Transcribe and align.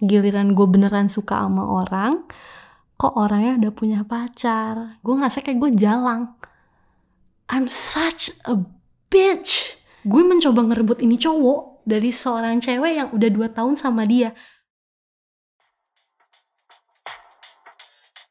giliran 0.00 0.56
gue 0.56 0.66
beneran 0.66 1.06
suka 1.06 1.44
sama 1.44 1.64
orang 1.64 2.24
kok 2.96 3.16
orangnya 3.16 3.56
udah 3.60 3.72
punya 3.72 4.00
pacar 4.04 5.00
gue 5.00 5.14
ngerasa 5.14 5.44
kayak 5.44 5.60
gue 5.60 5.70
jalang 5.76 6.36
I'm 7.52 7.68
such 7.68 8.32
a 8.48 8.56
bitch 9.12 9.76
gue 10.04 10.22
mencoba 10.24 10.64
ngerebut 10.72 11.04
ini 11.04 11.20
cowok 11.20 11.84
dari 11.84 12.08
seorang 12.12 12.60
cewek 12.60 12.92
yang 12.96 13.08
udah 13.12 13.28
2 13.28 13.56
tahun 13.56 13.74
sama 13.76 14.04
dia 14.08 14.32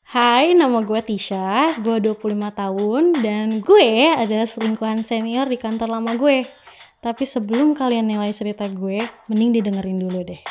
Hai, 0.09 0.57
nama 0.57 0.81
gue 0.81 0.97
Tisha, 1.05 1.77
gue 1.85 2.01
25 2.01 2.33
tahun, 2.49 3.21
dan 3.21 3.61
gue 3.61 4.09
adalah 4.09 4.49
selingkuhan 4.49 5.05
senior 5.05 5.45
di 5.45 5.53
kantor 5.53 6.01
lama 6.01 6.17
gue. 6.17 6.49
Tapi 6.97 7.23
sebelum 7.29 7.77
kalian 7.77 8.09
nilai 8.09 8.33
cerita 8.33 8.65
gue, 8.65 9.05
mending 9.29 9.61
didengerin 9.61 10.01
dulu 10.01 10.25
deh. 10.25 10.41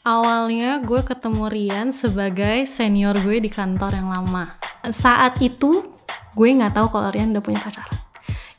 Awalnya 0.00 0.80
gue 0.80 1.00
ketemu 1.04 1.44
Rian 1.52 1.88
sebagai 1.92 2.64
senior 2.64 3.20
gue 3.20 3.36
di 3.40 3.52
kantor 3.52 4.00
yang 4.00 4.08
lama. 4.08 4.56
Saat 4.88 5.44
itu, 5.44 5.84
gue 6.32 6.48
nggak 6.48 6.72
tahu 6.72 6.86
kalau 6.88 7.12
Rian 7.12 7.36
udah 7.36 7.44
punya 7.44 7.60
pacar. 7.60 7.86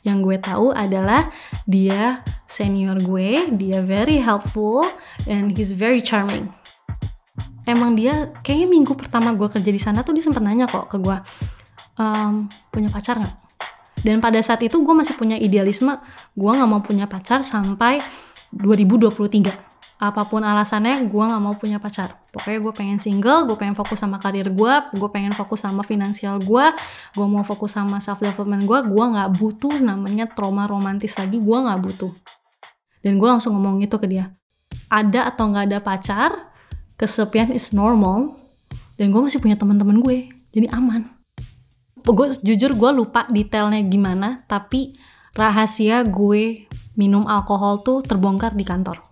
Yang 0.06 0.18
gue 0.22 0.36
tahu 0.38 0.66
adalah 0.70 1.30
dia 1.66 2.22
senior 2.46 2.98
gue, 3.02 3.54
dia 3.58 3.82
very 3.82 4.22
helpful, 4.22 4.86
and 5.26 5.54
he's 5.54 5.74
very 5.74 5.98
charming 5.98 6.50
emang 7.66 7.94
dia 7.94 8.30
kayaknya 8.42 8.68
minggu 8.70 8.92
pertama 8.98 9.34
gue 9.34 9.46
kerja 9.46 9.70
di 9.70 9.80
sana 9.80 10.02
tuh 10.02 10.14
dia 10.14 10.24
sempat 10.24 10.42
nanya 10.42 10.66
kok 10.66 10.90
ke 10.90 10.96
gue 10.98 11.16
ehm, 11.98 12.50
punya 12.70 12.90
pacar 12.90 13.22
nggak 13.22 13.36
dan 14.02 14.18
pada 14.18 14.42
saat 14.42 14.58
itu 14.66 14.82
gue 14.82 14.94
masih 14.94 15.14
punya 15.14 15.38
idealisme 15.38 15.94
gue 16.34 16.50
nggak 16.50 16.68
mau 16.68 16.82
punya 16.82 17.06
pacar 17.06 17.46
sampai 17.46 18.02
2023 18.50 19.71
apa 20.02 20.26
pun 20.26 20.42
alasannya 20.42 21.06
gue 21.06 21.22
nggak 21.22 21.38
mau 21.38 21.54
punya 21.54 21.78
pacar. 21.78 22.18
Pokoknya 22.34 22.58
gue 22.58 22.72
pengen 22.74 22.98
single 22.98 23.46
gue 23.46 23.54
pengen 23.54 23.78
fokus 23.78 24.02
sama 24.02 24.18
karir 24.18 24.50
gue 24.50 24.74
gue 24.98 25.08
pengen 25.14 25.30
fokus 25.30 25.62
sama 25.62 25.86
finansial 25.86 26.42
gue 26.42 26.66
gue 27.14 27.26
mau 27.30 27.46
fokus 27.46 27.78
sama 27.78 28.02
self 28.02 28.18
development 28.18 28.66
gue 28.66 28.78
gue 28.82 29.04
nggak 29.14 29.30
butuh 29.38 29.78
namanya 29.78 30.26
trauma 30.26 30.66
romantis 30.66 31.14
lagi 31.14 31.38
gue 31.38 31.54
nggak 31.54 31.78
butuh. 31.78 32.10
Dan 33.06 33.22
gue 33.22 33.28
langsung 33.30 33.54
ngomong 33.54 33.78
itu 33.78 33.94
ke 33.94 34.10
dia. 34.10 34.34
Ada 34.90 35.30
atau 35.30 35.54
nggak 35.54 35.64
ada 35.70 35.78
pacar 35.78 36.50
kesepian 36.98 37.54
is 37.54 37.70
normal 37.70 38.34
dan 38.98 39.14
gue 39.14 39.22
masih 39.22 39.38
punya 39.38 39.54
teman-teman 39.54 40.02
gue 40.02 40.26
jadi 40.50 40.66
aman. 40.74 41.06
Gue 42.02 42.34
jujur 42.42 42.74
gue 42.74 42.90
lupa 42.90 43.30
detailnya 43.30 43.78
gimana 43.86 44.42
tapi 44.50 44.98
rahasia 45.38 46.02
gue 46.02 46.66
minum 46.98 47.22
alkohol 47.30 47.86
tuh 47.86 48.02
terbongkar 48.02 48.58
di 48.58 48.66
kantor 48.66 49.11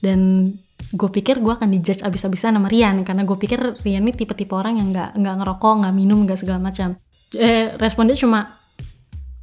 dan 0.00 0.50
gue 0.90 1.10
pikir 1.12 1.38
gue 1.38 1.52
akan 1.52 1.70
dijudge 1.70 2.02
abis-abisan 2.02 2.56
sama 2.58 2.66
Rian 2.66 3.04
karena 3.06 3.22
gue 3.22 3.36
pikir 3.38 3.78
Rian 3.84 4.02
ini 4.02 4.12
tipe-tipe 4.16 4.50
orang 4.56 4.80
yang 4.80 4.90
nggak 4.90 5.14
nggak 5.14 5.34
ngerokok 5.44 5.74
nggak 5.84 5.94
minum 5.94 6.18
nggak 6.26 6.40
segala 6.40 6.58
macam. 6.58 6.98
Eh 7.36 7.76
respon 7.78 8.10
dia 8.10 8.18
cuma 8.18 8.58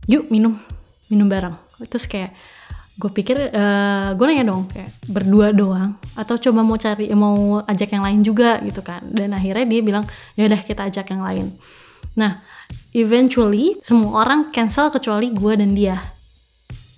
yuk 0.09 0.27
minum 0.27 0.59
minum 1.07 1.29
bareng. 1.29 1.55
Terus 1.87 2.09
kayak 2.09 2.35
gue 2.97 3.11
pikir 3.13 3.53
uh, 3.53 4.17
gue 4.17 4.25
nanya 4.25 4.49
dong 4.49 4.67
kayak 4.67 4.91
berdua 5.07 5.55
doang? 5.55 5.95
Atau 6.17 6.35
coba 6.41 6.65
mau 6.65 6.75
cari 6.75 7.07
mau 7.15 7.63
ajak 7.63 7.95
yang 7.95 8.03
lain 8.03 8.19
juga? 8.25 8.59
Gitu 8.59 8.83
kan. 8.83 9.05
Dan 9.07 9.31
akhirnya 9.31 9.63
dia 9.69 9.81
bilang 9.85 10.03
ya 10.35 10.49
udah 10.51 10.61
kita 10.65 10.89
ajak 10.89 11.15
yang 11.15 11.23
lain. 11.23 11.55
Nah 12.19 12.43
eventually 12.91 13.79
semua 13.79 14.25
orang 14.25 14.51
cancel 14.51 14.91
kecuali 14.91 15.31
gue 15.31 15.53
dan 15.55 15.71
dia. 15.71 15.95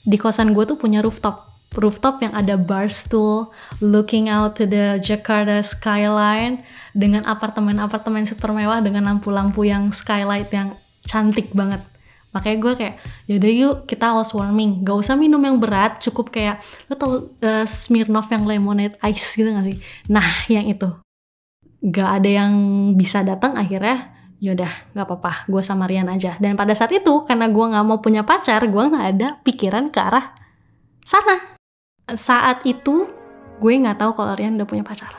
Di 0.01 0.17
kosan 0.17 0.57
gue 0.57 0.63
tuh 0.65 0.79
punya 0.79 1.05
rooftop 1.05 1.48
rooftop 1.77 2.21
yang 2.25 2.33
ada 2.33 2.57
bar 2.57 2.89
stool 2.89 3.53
looking 3.77 4.25
out 4.25 4.57
to 4.57 4.65
the 4.65 4.97
Jakarta 4.97 5.61
skyline 5.61 6.65
dengan 6.97 7.21
apartemen-apartemen 7.29 8.25
super 8.25 8.49
mewah 8.49 8.81
dengan 8.81 9.05
lampu-lampu 9.05 9.69
yang 9.69 9.93
skylight 9.93 10.49
yang 10.49 10.73
cantik 11.05 11.53
banget. 11.53 11.81
Makanya 12.29 12.57
gue 12.61 12.73
kayak 12.77 12.95
yaudah 13.25 13.51
yuk 13.53 13.75
kita 13.89 14.13
housewarming. 14.13 14.85
Gak 14.85 14.97
usah 15.01 15.17
minum 15.17 15.41
yang 15.41 15.57
berat 15.57 15.97
cukup 16.01 16.29
kayak 16.29 16.61
lo 16.89 16.93
tau 16.97 17.13
uh, 17.41 17.65
Smirnoff 17.65 18.29
yang 18.29 18.45
lemonade 18.45 18.97
ice 19.01 19.33
gitu 19.33 19.49
gak 19.49 19.65
sih? 19.65 19.77
Nah 20.09 20.45
yang 20.49 20.69
itu. 20.69 20.89
Gak 21.79 22.21
ada 22.21 22.29
yang 22.29 22.53
bisa 22.93 23.25
datang 23.25 23.57
akhirnya 23.57 24.13
yaudah 24.39 24.71
gak 24.93 25.05
apa-apa 25.09 25.49
gue 25.49 25.61
sama 25.65 25.89
Rian 25.89 26.09
aja. 26.09 26.37
Dan 26.37 26.53
pada 26.53 26.77
saat 26.77 26.93
itu 26.93 27.25
karena 27.25 27.49
gue 27.49 27.65
gak 27.65 27.85
mau 27.85 27.97
punya 27.97 28.21
pacar 28.21 28.61
gue 28.65 28.83
gak 28.93 29.05
ada 29.17 29.27
pikiran 29.41 29.89
ke 29.89 29.97
arah 29.97 30.37
sana 31.09 31.58
saat 32.15 32.65
itu 32.65 33.09
gue 33.59 33.71
gak 33.83 33.99
tahu 33.99 34.15
kalau 34.15 34.33
Rian 34.33 34.55
udah 34.55 34.67
punya 34.69 34.85
pacar. 34.87 35.11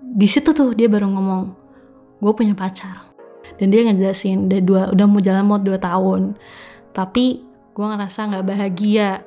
Di 0.00 0.26
situ 0.30 0.54
tuh 0.54 0.72
dia 0.72 0.86
baru 0.86 1.10
ngomong 1.10 1.42
gue 2.22 2.32
punya 2.32 2.54
pacar. 2.54 3.10
Dan 3.58 3.74
dia 3.74 3.84
ngejelasin 3.84 4.48
udah 4.48 4.60
dua 4.64 4.82
udah 4.94 5.06
mau 5.10 5.20
jalan 5.20 5.44
mau 5.44 5.60
dua 5.60 5.76
tahun. 5.76 6.38
Tapi 6.96 7.44
gue 7.74 7.86
ngerasa 7.86 8.30
nggak 8.30 8.46
bahagia. 8.46 9.26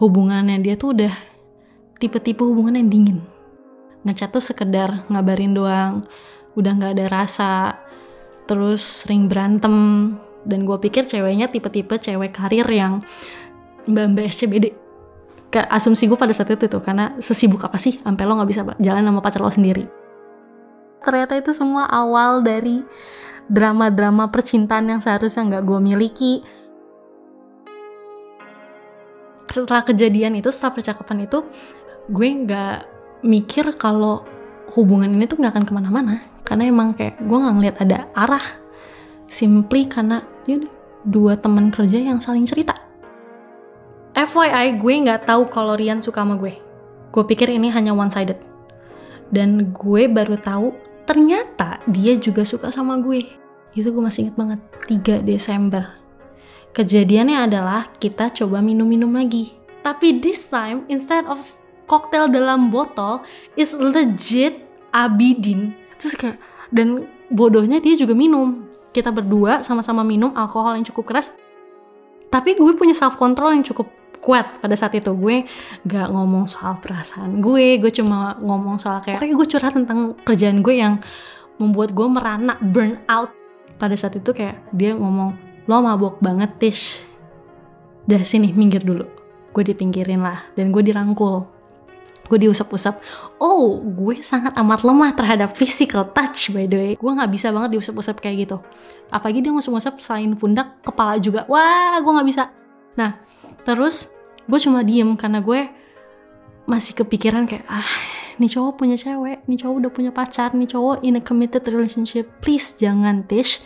Hubungannya 0.00 0.64
dia 0.64 0.80
tuh 0.80 0.96
udah 0.96 1.12
tipe-tipe 2.00 2.40
hubungan 2.40 2.80
yang 2.80 2.88
dingin. 2.88 3.18
Ngechat 4.08 4.32
tuh 4.32 4.40
sekedar 4.40 5.04
ngabarin 5.12 5.52
doang 5.52 6.08
udah 6.56 6.72
nggak 6.72 6.92
ada 6.98 7.06
rasa. 7.12 7.76
Terus 8.48 9.04
sering 9.04 9.28
berantem. 9.28 10.16
Dan 10.40 10.64
gue 10.64 10.80
pikir 10.80 11.04
ceweknya 11.04 11.52
tipe-tipe 11.52 12.00
cewek 12.00 12.32
karir 12.32 12.64
yang 12.72 13.04
mbak-mbak 13.84 14.32
SCBD 14.32 14.72
asumsi 15.50 16.06
gue 16.06 16.14
pada 16.14 16.30
saat 16.30 16.54
itu 16.54 16.70
tuh 16.70 16.78
karena 16.78 17.18
sesibuk 17.18 17.66
apa 17.66 17.74
sih? 17.74 17.98
Sampai 17.98 18.22
lo 18.22 18.38
nggak 18.38 18.50
bisa 18.50 18.62
jalan 18.78 19.02
sama 19.02 19.18
pacar 19.18 19.42
lo 19.42 19.50
sendiri. 19.50 19.90
Ternyata 21.02 21.34
itu 21.34 21.50
semua 21.50 21.90
awal 21.90 22.46
dari 22.46 22.86
drama-drama 23.50 24.30
percintaan 24.30 24.86
yang 24.86 25.00
seharusnya 25.02 25.42
nggak 25.50 25.64
gue 25.66 25.78
miliki. 25.82 26.34
Setelah 29.50 29.82
kejadian 29.82 30.38
itu 30.38 30.54
setelah 30.54 30.78
percakapan 30.78 31.26
itu 31.26 31.42
gue 32.06 32.28
nggak 32.46 32.76
mikir 33.26 33.74
kalau 33.74 34.22
hubungan 34.78 35.10
ini 35.10 35.26
tuh 35.26 35.42
nggak 35.42 35.58
akan 35.58 35.64
ke 35.66 35.72
mana-mana. 35.74 36.14
Karena 36.46 36.70
emang 36.70 36.94
kayak 36.94 37.18
gue 37.18 37.38
nggak 37.42 37.54
ngeliat 37.58 37.76
ada 37.82 37.98
arah. 38.14 38.46
Simply 39.26 39.90
karena 39.90 40.22
ya 40.46 40.62
dua 41.02 41.34
teman 41.34 41.74
kerja 41.74 41.98
yang 41.98 42.22
saling 42.22 42.46
cerita 42.46 42.89
FYI 44.20 44.76
gue 44.76 44.94
nggak 45.08 45.24
tahu 45.24 45.48
kalau 45.48 45.72
Rian 45.80 46.04
suka 46.04 46.20
sama 46.20 46.36
gue. 46.36 46.52
Gue 47.08 47.24
pikir 47.24 47.48
ini 47.48 47.72
hanya 47.72 47.96
one 47.96 48.12
sided 48.12 48.36
dan 49.32 49.70
gue 49.72 50.10
baru 50.10 50.36
tahu 50.36 50.74
ternyata 51.06 51.80
dia 51.88 52.18
juga 52.18 52.44
suka 52.44 52.68
sama 52.68 52.98
gue. 53.00 53.24
Itu 53.72 53.94
gue 53.94 54.02
masih 54.02 54.28
inget 54.28 54.36
banget 54.36 54.60
3 54.84 55.24
Desember. 55.24 55.96
Kejadiannya 56.76 57.48
adalah 57.50 57.90
kita 57.98 58.30
coba 58.34 58.62
minum-minum 58.62 59.10
lagi. 59.10 59.54
Tapi 59.80 60.20
this 60.20 60.46
time 60.46 60.84
instead 60.92 61.24
of 61.26 61.40
cocktail 61.88 62.28
dalam 62.28 62.68
botol 62.68 63.24
is 63.56 63.72
legit 63.72 64.60
abidin. 64.92 65.72
Terus 65.98 66.14
kayak 66.14 66.36
dan 66.70 67.08
bodohnya 67.32 67.80
dia 67.80 67.96
juga 67.96 68.12
minum. 68.12 68.68
Kita 68.90 69.14
berdua 69.14 69.62
sama-sama 69.64 70.04
minum 70.04 70.34
alkohol 70.36 70.76
yang 70.76 70.86
cukup 70.86 71.14
keras. 71.14 71.32
Tapi 72.30 72.54
gue 72.54 72.74
punya 72.78 72.94
self 72.94 73.18
control 73.18 73.54
yang 73.54 73.66
cukup 73.66 73.90
kuat 74.20 74.60
pada 74.60 74.76
saat 74.76 74.94
itu. 74.94 75.10
Gue 75.16 75.48
gak 75.88 76.12
ngomong 76.12 76.46
soal 76.46 76.78
perasaan 76.78 77.40
gue 77.40 77.80
gue 77.80 77.92
cuma 77.92 78.36
ngomong 78.38 78.76
soal 78.76 79.00
kayak 79.00 79.24
kayak 79.24 79.34
gue 79.34 79.48
curhat 79.48 79.72
tentang 79.74 80.14
kerjaan 80.22 80.60
gue 80.60 80.76
yang 80.76 81.00
membuat 81.60 81.92
gue 81.92 82.06
merana 82.08 82.54
burn 82.60 83.00
out. 83.08 83.32
Pada 83.80 83.96
saat 83.96 84.16
itu 84.16 84.32
kayak 84.36 84.60
dia 84.76 84.92
ngomong 84.92 85.36
lo 85.64 85.76
mabok 85.80 86.20
banget 86.20 86.52
Tish. 86.60 87.04
Dah 88.04 88.20
sini 88.24 88.52
minggir 88.52 88.84
dulu. 88.84 89.08
Gue 89.50 89.64
dipinggirin 89.66 90.20
lah 90.20 90.46
dan 90.56 90.68
gue 90.72 90.82
dirangkul. 90.84 91.48
Gue 92.30 92.38
diusap-usap. 92.38 93.02
Oh 93.42 93.80
gue 93.82 94.22
sangat 94.22 94.54
amat 94.54 94.86
lemah 94.86 95.10
terhadap 95.16 95.50
physical 95.56 96.06
touch 96.14 96.54
by 96.54 96.68
the 96.68 96.76
way. 96.78 96.92
Gue 96.94 97.10
nggak 97.10 97.30
bisa 97.32 97.50
banget 97.50 97.74
diusap-usap 97.74 98.22
kayak 98.22 98.46
gitu. 98.46 98.56
Apalagi 99.10 99.42
dia 99.42 99.50
ngusap-ngusap 99.50 99.98
selain 99.98 100.32
pundak 100.38 100.78
kepala 100.84 101.18
juga. 101.18 101.48
Wah 101.50 101.98
gue 101.98 102.12
nggak 102.12 102.28
bisa. 102.28 102.44
Nah 102.94 103.18
terus 103.62 104.10
gue 104.46 104.58
cuma 104.58 104.82
diem 104.82 105.14
karena 105.14 105.44
gue 105.44 105.70
masih 106.66 106.94
kepikiran 106.94 107.50
kayak 107.50 107.66
ah 107.66 107.90
nih 108.40 108.48
cowok 108.48 108.72
punya 108.80 108.96
cewek, 108.96 109.44
nih 109.44 109.58
cowok 109.60 109.74
udah 109.84 109.90
punya 109.92 110.10
pacar, 110.16 110.56
nih 110.56 110.64
cowok 110.72 111.04
in 111.04 111.20
a 111.20 111.22
committed 111.22 111.60
relationship. 111.68 112.24
Please 112.40 112.72
jangan 112.72 113.28
Tish, 113.28 113.60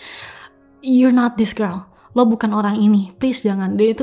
you're 0.83 1.15
not 1.15 1.39
this 1.39 1.55
girl. 1.55 1.87
Lo 2.19 2.27
bukan 2.27 2.51
orang 2.51 2.83
ini, 2.83 3.15
please 3.15 3.47
jangan. 3.47 3.79
Dia 3.79 3.95
itu 3.95 4.03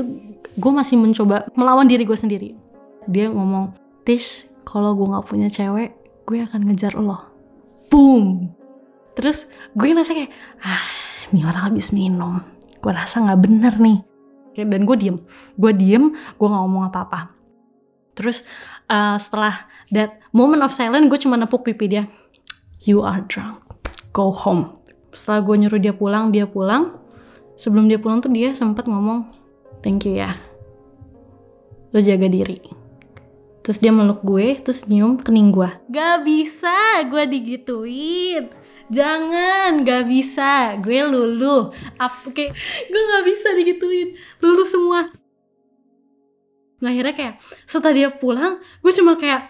gue 0.56 0.72
masih 0.72 0.96
mencoba 0.96 1.44
melawan 1.52 1.84
diri 1.84 2.08
gue 2.08 2.16
sendiri. 2.16 2.56
Dia 3.04 3.28
ngomong, 3.28 3.76
Tish, 4.08 4.48
kalau 4.64 4.96
gue 4.96 5.12
nggak 5.12 5.28
punya 5.28 5.52
cewek, 5.52 5.92
gue 6.24 6.38
akan 6.40 6.60
ngejar 6.64 6.96
lo. 6.96 7.20
Boom. 7.92 8.48
Terus 9.12 9.44
gue 9.76 9.92
ngerasa 9.92 10.16
kayak, 10.16 10.32
ah, 10.64 10.84
ini 11.36 11.44
orang 11.44 11.68
habis 11.68 11.92
minum. 11.92 12.40
Gue 12.80 12.92
rasa 12.96 13.20
nggak 13.20 13.40
bener 13.44 13.76
nih. 13.76 14.00
Dan 14.56 14.84
gue 14.84 14.96
diem, 14.96 15.16
gue 15.56 15.72
diem, 15.72 16.12
gue 16.12 16.46
nggak 16.46 16.62
ngomong 16.62 16.92
apa-apa. 16.92 17.32
Terus 18.12 18.44
uh, 18.92 19.16
setelah 19.16 19.68
that 19.92 20.20
moment 20.36 20.60
of 20.60 20.72
silence 20.72 21.08
gue 21.08 21.20
cuma 21.20 21.40
nepuk 21.40 21.64
pipi 21.64 21.88
dia. 21.88 22.04
You 22.82 23.06
are 23.06 23.24
drunk. 23.24 23.62
Go 24.12 24.34
home. 24.34 24.82
Setelah 25.12 25.40
gue 25.44 25.56
nyuruh 25.64 25.80
dia 25.80 25.94
pulang 25.96 26.34
dia 26.34 26.44
pulang. 26.44 27.00
Sebelum 27.56 27.86
dia 27.88 28.00
pulang 28.00 28.20
tuh 28.20 28.32
dia 28.32 28.52
sempat 28.52 28.88
ngomong 28.88 29.28
thank 29.80 30.04
you 30.04 30.18
ya. 30.18 30.36
Lo 31.92 32.00
jaga 32.00 32.28
diri. 32.28 32.60
Terus 33.62 33.78
dia 33.78 33.94
meluk 33.94 34.26
gue 34.26 34.58
terus 34.58 34.82
nyium 34.90 35.22
kening 35.22 35.54
gue 35.54 35.70
gak 35.86 36.26
bisa 36.26 37.06
gue 37.06 37.24
digituin. 37.30 38.50
Jangan 38.92 39.86
gak 39.86 40.04
bisa. 40.10 40.76
Gue 40.82 41.00
lulu 41.06 41.70
apa 41.96 42.28
kayak 42.34 42.52
gue 42.90 43.02
gak 43.08 43.24
bisa 43.24 43.48
digituin 43.54 43.71
lulu 44.42 44.64
semua. 44.66 45.10
Nah 46.82 46.90
akhirnya 46.90 47.14
kayak 47.14 47.34
setelah 47.64 47.94
dia 47.94 48.08
pulang 48.10 48.58
gue 48.82 48.92
cuma 48.92 49.14
kayak 49.14 49.48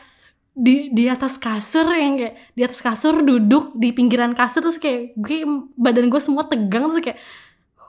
di 0.52 0.93
di 0.93 1.08
atas 1.08 1.40
kasur 1.40 1.88
yang 1.88 2.20
kayak 2.20 2.34
di 2.52 2.60
atas 2.60 2.84
kasur 2.84 3.25
duduk 3.25 3.72
di 3.72 3.88
pinggiran 3.96 4.37
kasur 4.37 4.60
terus 4.60 4.76
kayak 4.76 5.16
gue 5.16 5.49
badan 5.81 6.12
gue 6.12 6.20
semua 6.20 6.44
tegang 6.44 6.93
terus 6.93 7.00
kayak 7.00 7.19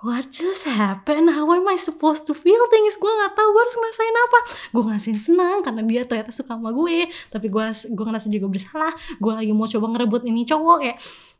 what 0.04 0.27
just 0.30 0.68
happened? 0.68 1.31
How 1.31 1.48
am 1.56 1.63
I 1.68 1.80
supposed 1.80 2.27
to 2.27 2.36
feel 2.36 2.60
things? 2.68 3.00
Gue 3.00 3.07
nggak 3.07 3.39
tahu 3.39 3.48
gue 3.56 3.62
harus 3.63 3.75
ngerasain 3.80 4.16
apa? 4.19 4.39
Gue 4.75 4.83
ngasihin 4.92 5.19
senang 5.19 5.57
karena 5.63 5.81
dia 5.88 6.04
ternyata 6.04 6.36
suka 6.36 6.59
sama 6.59 6.75
gue. 6.75 7.07
Tapi 7.31 7.48
gue 7.48 7.66
gue 7.71 8.06
ngerasa 8.06 8.27
juga 8.27 8.48
bersalah. 8.51 8.94
Gue 9.18 9.31
lagi 9.31 9.56
mau 9.56 9.66
coba 9.66 9.88
ngerebut 9.95 10.27
ini 10.27 10.44
cowok 10.44 10.77
kayak 10.83 10.98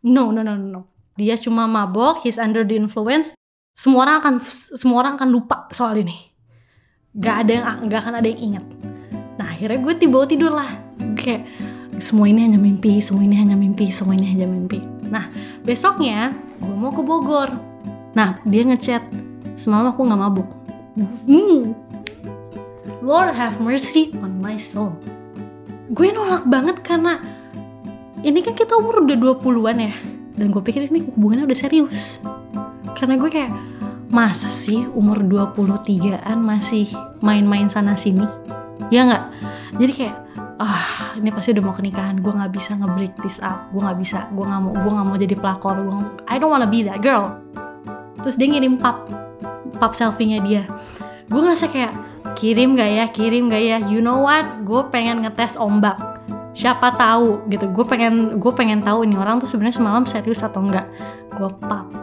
no 0.08 0.32
no 0.32 0.42
no 0.42 0.56
no. 0.56 0.88
Dia 1.20 1.36
cuma 1.38 1.68
mabok 1.70 2.24
he's 2.24 2.40
under 2.40 2.64
the 2.64 2.80
influence 2.80 3.36
semua 3.74 4.06
orang 4.06 4.16
akan 4.22 4.34
semua 4.78 4.98
orang 5.02 5.14
akan 5.18 5.30
lupa 5.34 5.68
soal 5.74 5.98
ini. 5.98 6.14
Gak 7.18 7.36
ada 7.46 7.52
yang 7.52 7.66
gak 7.90 8.00
akan 8.06 8.16
ada 8.22 8.28
yang 8.30 8.42
ingat. 8.54 8.66
Nah 9.42 9.54
akhirnya 9.54 9.82
gue 9.82 9.94
tiba 9.98 10.18
tidur 10.30 10.54
lah 10.54 10.70
kayak 11.18 11.46
semua 11.98 12.30
ini 12.30 12.46
hanya 12.46 12.62
mimpi 12.62 13.02
semua 13.02 13.26
ini 13.26 13.38
hanya 13.38 13.58
mimpi 13.58 13.90
semua 13.90 14.14
ini 14.14 14.30
hanya 14.30 14.46
mimpi. 14.46 14.82
Nah 15.10 15.30
besoknya 15.66 16.34
gue 16.62 16.76
mau 16.78 16.94
ke 16.94 17.02
Bogor. 17.02 17.50
Nah 18.14 18.38
dia 18.46 18.62
ngechat 18.62 19.02
semalam 19.58 19.90
aku 19.90 20.06
nggak 20.06 20.22
mabuk. 20.22 20.50
Hmm. 21.26 21.74
Lord 23.04 23.36
have 23.36 23.60
mercy 23.60 24.14
on 24.22 24.40
my 24.40 24.56
soul. 24.56 24.96
Gue 25.92 26.14
nolak 26.14 26.46
banget 26.48 26.80
karena 26.86 27.20
ini 28.24 28.40
kan 28.40 28.56
kita 28.56 28.78
umur 28.80 29.04
udah 29.04 29.18
20-an 29.20 29.78
ya 29.82 29.94
dan 30.40 30.50
gue 30.50 30.62
pikir 30.64 30.90
ini 30.90 31.06
hubungannya 31.14 31.46
udah 31.46 31.60
serius 31.60 32.18
karena 33.04 33.20
gue 33.20 33.28
kayak 33.28 33.52
masa 34.16 34.48
sih 34.48 34.88
umur 34.96 35.28
23an 35.28 36.40
masih 36.40 36.88
main-main 37.20 37.68
sana 37.68 38.00
sini? 38.00 38.24
Ya 38.88 39.04
nggak? 39.04 39.24
Jadi 39.76 39.92
kayak 39.92 40.16
ah 40.64 41.12
ini 41.20 41.28
pasti 41.28 41.52
udah 41.52 41.68
mau 41.68 41.76
kenikahan. 41.76 42.24
Gue 42.24 42.32
nggak 42.32 42.56
bisa 42.56 42.80
ngebreak 42.80 43.20
this 43.20 43.44
up. 43.44 43.68
Gue 43.76 43.84
nggak 43.84 44.00
bisa. 44.00 44.32
Gue 44.32 44.48
nggak 44.48 44.62
mau 44.64 44.72
gue 44.72 44.92
nggak 44.96 45.08
mau 45.12 45.18
jadi 45.20 45.36
pelakor. 45.36 45.76
Gue 45.84 46.00
I 46.32 46.40
don't 46.40 46.48
wanna 46.48 46.64
be 46.64 46.88
that 46.88 47.04
girl. 47.04 47.36
Terus 48.24 48.40
dia 48.40 48.48
ngirim 48.48 48.80
pap 48.80 49.04
pap 49.84 49.92
selfie-nya 50.00 50.40
dia. 50.40 50.64
Gue 51.28 51.44
ngerasa 51.44 51.68
kayak 51.68 51.92
kirim 52.40 52.80
gak 52.80 52.88
ya? 52.88 53.06
Kirim 53.12 53.52
gak 53.52 53.64
ya? 53.68 53.78
You 53.84 54.00
know 54.00 54.24
what? 54.24 54.64
Gue 54.64 54.80
pengen 54.88 55.28
ngetes 55.28 55.60
ombak. 55.60 56.00
Siapa 56.56 56.96
tahu 56.96 57.52
gitu. 57.52 57.68
Gue 57.68 57.84
pengen 57.84 58.40
gue 58.40 58.52
pengen 58.56 58.80
tahu 58.80 59.04
ini 59.04 59.20
orang 59.20 59.44
tuh 59.44 59.52
sebenarnya 59.52 59.76
semalam 59.76 60.08
serius 60.08 60.40
atau 60.40 60.64
enggak 60.64 60.88
gue 61.36 61.52
pap 61.68 62.03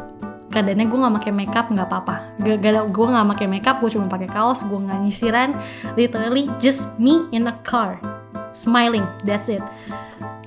keadaannya 0.50 0.86
gue 0.90 0.98
nggak 0.98 1.14
pakai 1.22 1.32
makeup 1.32 1.66
nggak 1.70 1.88
apa-apa. 1.88 2.16
Gak, 2.42 2.56
gak 2.60 2.86
gue 2.90 3.06
nggak 3.06 3.26
pakai 3.38 3.46
makeup 3.46 3.76
gue 3.78 3.90
cuma 3.94 4.06
pakai 4.10 4.28
kaos 4.28 4.66
gue 4.66 4.78
nggak 4.78 4.98
nyisiran. 5.06 5.50
Literally 5.94 6.50
just 6.58 6.90
me 6.98 7.24
in 7.30 7.46
a 7.46 7.54
car 7.62 8.02
smiling 8.50 9.06
that's 9.22 9.46
it. 9.46 9.62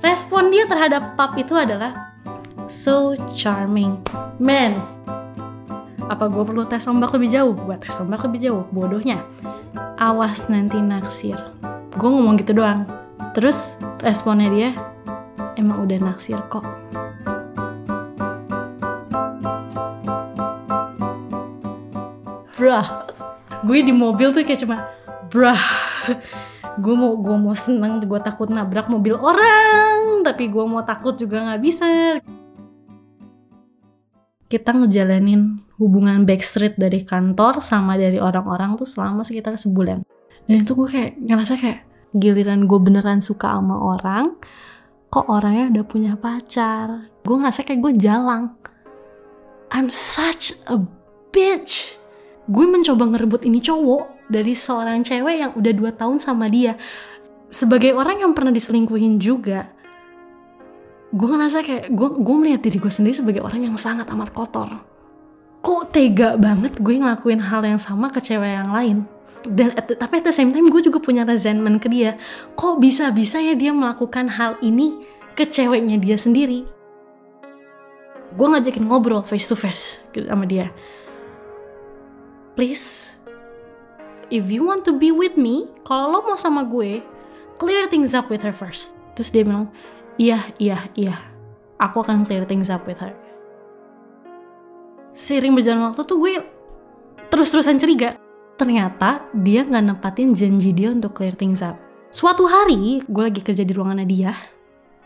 Respon 0.04 0.52
dia 0.52 0.68
terhadap 0.68 1.16
pap 1.16 1.32
itu 1.40 1.56
adalah 1.56 2.12
so 2.68 3.16
charming. 3.32 3.96
Man 4.36 4.76
apa 6.04 6.28
gue 6.28 6.44
perlu 6.44 6.68
tes 6.68 6.84
ombak 6.84 7.16
lebih 7.16 7.32
jauh? 7.32 7.56
Gue 7.56 7.80
tes 7.80 7.96
ombak 7.96 8.28
lebih 8.28 8.52
jauh 8.52 8.64
bodohnya. 8.68 9.24
Awas 9.96 10.46
nanti 10.52 10.76
naksir. 10.76 11.40
Gue 11.96 12.08
ngomong 12.12 12.36
gitu 12.36 12.52
doang. 12.52 12.84
Terus 13.32 13.74
responnya 14.04 14.52
dia 14.52 14.70
emang 15.56 15.82
udah 15.86 15.98
naksir 16.02 16.38
kok 16.52 16.62
brah 22.54 23.10
gue 23.66 23.78
di 23.82 23.92
mobil 23.92 24.30
tuh 24.30 24.46
kayak 24.46 24.60
cuma 24.62 24.88
brah 25.28 25.58
gue 26.78 26.94
mau 26.94 27.14
gue 27.18 27.36
mau 27.38 27.54
seneng 27.54 28.02
gue 28.02 28.20
takut 28.22 28.50
nabrak 28.50 28.90
mobil 28.90 29.14
orang 29.14 30.24
tapi 30.24 30.48
gue 30.48 30.64
mau 30.64 30.80
takut 30.80 31.14
juga 31.14 31.44
nggak 31.44 31.62
bisa. 31.62 31.86
Kita 34.48 34.70
ngejalanin 34.72 35.60
hubungan 35.76 36.24
backstreet 36.24 36.80
dari 36.80 37.04
kantor 37.04 37.60
sama 37.60 38.00
dari 38.00 38.16
orang-orang 38.16 38.78
tuh 38.80 38.88
selama 38.88 39.20
sekitar 39.26 39.60
sebulan. 39.60 40.00
Dan 40.48 40.56
itu 40.64 40.72
gue 40.72 40.88
kayak 40.88 41.20
ngerasa 41.20 41.54
kayak 41.60 41.80
giliran 42.16 42.64
gue 42.64 42.78
beneran 42.80 43.20
suka 43.20 43.58
sama 43.58 43.74
orang 43.74 44.38
kok 45.10 45.30
orangnya 45.30 45.70
udah 45.70 45.84
punya 45.86 46.12
pacar? 46.18 47.10
Gue 47.22 47.36
ngerasa 47.38 47.62
kayak 47.62 47.80
gue 47.84 47.92
jalang. 48.00 48.56
I'm 49.70 49.90
such 49.90 50.54
a 50.70 50.78
bitch 51.34 51.98
gue 52.44 52.66
mencoba 52.68 53.08
ngerebut 53.08 53.48
ini 53.48 53.60
cowok 53.60 54.28
dari 54.28 54.52
seorang 54.52 55.00
cewek 55.00 55.36
yang 55.40 55.52
udah 55.56 55.72
dua 55.72 55.90
tahun 55.96 56.20
sama 56.20 56.48
dia. 56.48 56.76
Sebagai 57.48 57.96
orang 57.96 58.20
yang 58.20 58.32
pernah 58.36 58.52
diselingkuhin 58.52 59.16
juga 59.22 59.72
gue 61.14 61.28
ngerasa 61.30 61.62
kayak 61.62 61.94
gue 61.94 62.08
gue 62.26 62.36
melihat 62.42 62.60
diri 62.66 62.82
gue 62.82 62.90
sendiri 62.90 63.14
sebagai 63.14 63.42
orang 63.46 63.70
yang 63.70 63.76
sangat 63.78 64.10
amat 64.10 64.34
kotor. 64.34 64.66
Kok 65.64 65.94
tega 65.94 66.34
banget 66.36 66.76
gue 66.82 66.98
ngelakuin 66.98 67.40
hal 67.40 67.62
yang 67.64 67.80
sama 67.80 68.10
ke 68.10 68.18
cewek 68.20 68.60
yang 68.60 68.68
lain? 68.68 68.96
Dan 69.44 69.72
at, 69.78 69.86
tapi 69.94 70.20
at 70.20 70.26
the 70.26 70.34
same 70.34 70.50
time 70.50 70.68
gue 70.68 70.82
juga 70.82 70.98
punya 70.98 71.22
resentment 71.22 71.78
ke 71.78 71.88
dia. 71.88 72.18
Kok 72.58 72.82
bisa 72.82 73.14
bisa 73.14 73.38
ya 73.38 73.54
dia 73.54 73.70
melakukan 73.70 74.28
hal 74.28 74.58
ini 74.60 75.06
ke 75.38 75.46
ceweknya 75.46 76.02
dia 76.02 76.18
sendiri? 76.18 76.66
Gue 78.34 78.46
ngajakin 78.50 78.82
ngobrol 78.82 79.22
face 79.22 79.46
to 79.46 79.54
face 79.54 80.02
gitu 80.10 80.26
sama 80.26 80.44
dia 80.44 80.74
please 82.54 83.14
if 84.30 84.48
you 84.48 84.64
want 84.64 84.82
to 84.82 84.94
be 84.94 85.14
with 85.14 85.38
me 85.38 85.68
kalau 85.86 86.10
lo 86.14 86.18
mau 86.24 86.38
sama 86.38 86.66
gue 86.66 87.02
clear 87.60 87.86
things 87.86 88.14
up 88.16 88.30
with 88.32 88.42
her 88.42 88.54
first 88.54 88.96
terus 89.18 89.30
dia 89.30 89.46
bilang 89.46 89.70
iya 90.16 90.42
iya 90.62 90.86
iya 90.98 91.18
aku 91.78 92.02
akan 92.02 92.26
clear 92.26 92.46
things 92.48 92.72
up 92.72 92.82
with 92.88 92.98
her 92.98 93.14
seiring 95.14 95.54
berjalan 95.54 95.86
waktu 95.90 96.02
tuh 96.02 96.18
gue 96.18 96.42
terus-terusan 97.30 97.78
curiga 97.78 98.18
ternyata 98.54 99.26
dia 99.34 99.66
nggak 99.66 99.84
nepatin 99.94 100.34
janji 100.34 100.70
dia 100.70 100.94
untuk 100.94 101.14
clear 101.14 101.34
things 101.34 101.62
up. 101.62 101.78
Suatu 102.14 102.46
hari, 102.46 103.02
gue 103.02 103.22
lagi 103.22 103.42
kerja 103.42 103.66
di 103.66 103.74
ruangannya 103.74 104.06
dia 104.06 104.30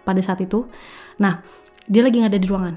pada 0.05 0.21
saat 0.21 0.45
itu. 0.45 0.69
Nah, 1.21 1.41
dia 1.89 2.05
lagi 2.05 2.21
nggak 2.21 2.33
ada 2.37 2.41
di 2.41 2.49
ruangan. 2.49 2.77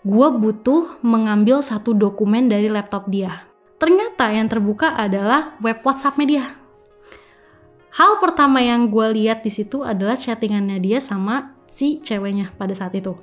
Gue 0.00 0.28
butuh 0.32 1.04
mengambil 1.04 1.60
satu 1.60 1.92
dokumen 1.92 2.48
dari 2.48 2.72
laptop 2.72 3.12
dia. 3.12 3.44
Ternyata 3.76 4.32
yang 4.32 4.48
terbuka 4.48 4.96
adalah 4.96 5.56
web 5.60 5.84
WhatsApp 5.84 6.16
media. 6.16 6.56
Hal 7.96 8.20
pertama 8.20 8.60
yang 8.60 8.92
gue 8.92 9.06
lihat 9.16 9.44
di 9.44 9.52
situ 9.52 9.84
adalah 9.84 10.16
chattingannya 10.16 10.80
dia 10.80 11.00
sama 11.00 11.56
si 11.68 12.00
ceweknya 12.00 12.52
pada 12.56 12.72
saat 12.76 12.92
itu. 12.96 13.16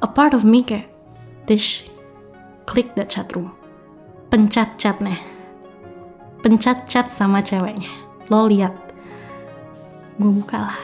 A 0.00 0.08
part 0.08 0.36
of 0.36 0.44
me 0.44 0.64
kayak, 0.64 0.88
Tish, 1.48 1.88
klik 2.68 2.92
that 2.96 3.08
chat 3.08 3.32
room. 3.32 3.52
Pencet 4.28 4.76
chatnya 4.76 5.36
pencet 6.46 6.86
chat 6.86 7.10
sama 7.10 7.42
ceweknya. 7.42 7.90
Lo 8.30 8.46
lihat. 8.46 8.70
Gue 10.14 10.30
buka 10.30 10.70
lah. 10.70 10.78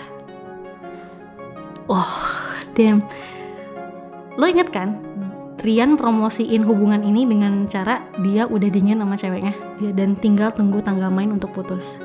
Oh, 1.86 2.18
damn. 2.74 3.06
Lo 4.34 4.50
inget 4.50 4.74
kan? 4.74 4.98
Rian 5.60 6.00
promosiin 6.00 6.64
hubungan 6.64 7.04
ini 7.04 7.28
dengan 7.28 7.68
cara 7.68 8.00
dia 8.24 8.48
udah 8.48 8.68
dingin 8.72 9.04
sama 9.04 9.20
ceweknya 9.20 9.52
ya, 9.84 9.92
dan 9.92 10.16
tinggal 10.16 10.48
tunggu 10.48 10.80
tanggal 10.80 11.12
main 11.12 11.28
untuk 11.28 11.52
putus. 11.52 12.00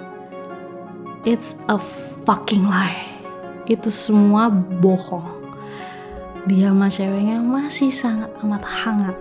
It's 1.23 1.55
a 1.71 1.79
fucking 2.27 2.67
lie. 2.67 3.07
Itu 3.67 3.87
semua 3.87 4.51
bohong. 4.51 5.47
Dia 6.47 6.71
sama 6.71 6.87
ceweknya 6.91 7.39
masih 7.43 7.91
sangat 7.91 8.31
amat 8.43 8.63
hangat. 8.63 9.17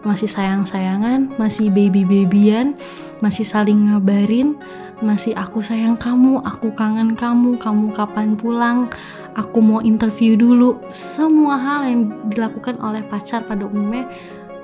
Masih 0.00 0.26
sayang-sayangan, 0.26 1.36
masih 1.36 1.68
baby-babyan, 1.68 2.74
masih 3.20 3.44
saling 3.44 3.92
ngabarin, 3.92 4.56
masih 5.04 5.36
aku 5.36 5.60
sayang 5.60 5.94
kamu, 6.00 6.40
aku 6.40 6.72
kangen 6.72 7.12
kamu, 7.12 7.60
kamu 7.60 7.92
kapan 7.92 8.32
pulang, 8.32 8.88
aku 9.36 9.58
mau 9.62 9.80
interview 9.82 10.34
dulu. 10.34 10.80
Semua 10.90 11.58
hal 11.58 11.80
yang 11.90 12.00
dilakukan 12.30 12.78
oleh 12.82 13.04
pacar 13.06 13.46
pada 13.46 13.66
umumnya 13.66 14.08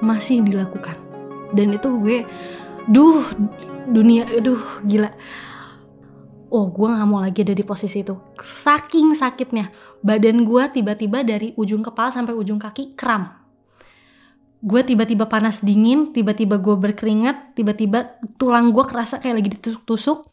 masih 0.02 0.42
dilakukan. 0.42 0.99
Dan 1.54 1.75
itu 1.75 1.88
gue, 2.02 2.26
duh, 2.90 3.23
dunia, 3.90 4.26
duh, 4.42 4.82
gila. 4.87 5.11
oh 6.50 6.70
gue 6.70 6.88
gak 6.88 7.08
mau 7.11 7.18
lagi 7.18 7.42
ada 7.42 7.52
di 7.52 7.66
posisi 7.66 8.06
itu 8.06 8.14
saking 8.38 9.18
sakitnya 9.18 9.70
badan 9.99 10.46
gue 10.46 10.62
tiba-tiba 10.70 11.26
dari 11.26 11.50
ujung 11.58 11.82
kepala 11.82 12.14
sampai 12.14 12.38
ujung 12.38 12.56
kaki 12.56 12.94
kram 12.94 13.35
gue 14.62 14.80
tiba-tiba 14.82 15.26
panas 15.28 15.61
dingin 15.62 16.14
tiba-tiba 16.14 16.58
gue 16.62 16.75
berkeringat 16.78 17.58
tiba-tiba 17.58 18.18
tulang 18.40 18.70
gue 18.70 18.85
kerasa 18.87 19.18
kayak 19.18 19.42
lagi 19.42 19.50
ditusuk-tusuk 19.58 20.30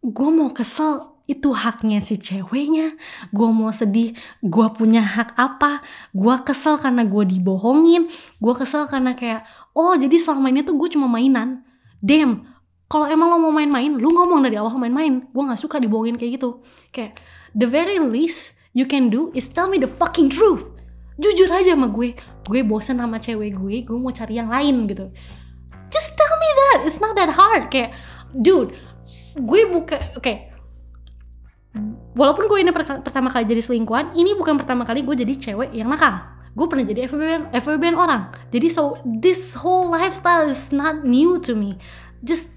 gue 0.00 0.28
mau 0.32 0.48
kesel 0.54 1.19
itu 1.30 1.54
haknya 1.54 2.02
si 2.02 2.18
ceweknya. 2.18 2.90
Gue 3.30 3.48
mau 3.54 3.70
sedih 3.70 4.18
gue 4.42 4.66
punya 4.74 5.06
hak 5.06 5.38
apa? 5.38 5.78
Gue 6.10 6.34
kesel 6.42 6.82
karena 6.82 7.06
gue 7.06 7.22
dibohongin. 7.22 8.10
Gue 8.42 8.54
kesel 8.58 8.90
karena 8.90 9.14
kayak 9.14 9.46
oh 9.78 9.94
jadi 9.94 10.18
selama 10.18 10.50
ini 10.50 10.66
tuh 10.66 10.74
gue 10.74 10.90
cuma 10.90 11.06
mainan. 11.06 11.62
Damn 12.02 12.50
kalau 12.90 13.06
emang 13.06 13.30
lo 13.30 13.38
mau 13.38 13.54
main-main 13.54 13.94
lu 13.94 14.10
ngomong 14.10 14.42
dari 14.42 14.58
awal 14.58 14.74
main-main. 14.74 15.30
Gue 15.30 15.42
nggak 15.46 15.62
suka 15.62 15.78
dibohongin 15.78 16.18
kayak 16.18 16.42
gitu. 16.42 16.66
Kayak 16.90 17.22
the 17.54 17.70
very 17.70 18.02
least 18.02 18.58
you 18.74 18.90
can 18.90 19.06
do 19.06 19.30
is 19.30 19.46
tell 19.46 19.70
me 19.70 19.78
the 19.78 19.86
fucking 19.86 20.26
truth. 20.26 20.66
Jujur 21.14 21.46
aja 21.54 21.78
sama 21.78 21.86
gue. 21.86 22.18
Gue 22.50 22.60
bosen 22.66 22.98
sama 22.98 23.22
cewek 23.22 23.54
gue 23.54 23.86
gue 23.86 23.94
mau 23.94 24.10
cari 24.10 24.34
yang 24.42 24.50
lain 24.50 24.90
gitu. 24.90 25.06
Just 25.94 26.18
tell 26.18 26.34
me 26.42 26.50
that. 26.58 26.78
It's 26.90 26.98
not 26.98 27.14
that 27.14 27.30
hard. 27.30 27.70
Kayak 27.70 27.94
dude 28.34 28.74
gue 29.38 29.60
buka 29.70 30.18
oke 30.18 30.26
okay. 30.26 30.49
Walaupun 32.18 32.50
gue 32.50 32.58
ini 32.60 32.70
per 32.74 32.82
pertama 33.06 33.30
kali 33.30 33.46
jadi 33.46 33.62
selingkuhan 33.62 34.18
ini 34.18 34.34
bukan 34.34 34.58
pertama 34.58 34.82
kali 34.82 35.06
gue 35.06 35.14
jadi 35.14 35.34
cewek 35.36 35.70
yang 35.74 35.90
nakal. 35.90 36.38
Gue 36.50 36.66
pernah 36.66 36.82
jadi 36.82 37.06
FWB, 37.06 37.94
orang. 37.94 38.34
Jadi 38.50 38.66
so 38.66 38.98
this 39.06 39.54
whole 39.54 39.86
lifestyle 39.86 40.50
is 40.50 40.74
not 40.74 41.06
new 41.06 41.38
to 41.38 41.54
me. 41.54 41.78
Just 42.26 42.50